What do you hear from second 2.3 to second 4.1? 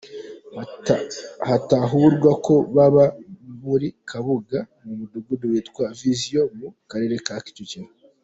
ko baba muri